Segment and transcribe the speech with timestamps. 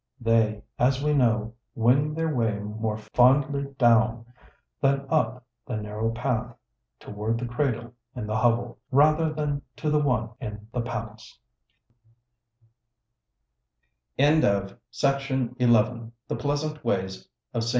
[0.19, 4.25] They, as we know, wing their way more fondly down
[4.81, 6.55] than up the narrow path,
[6.99, 11.37] toward the cradle in the hovel, rather than to the one in the palace.
[14.17, 17.13] THE PLEASANT WAYS
[17.53, 17.69] OF ST.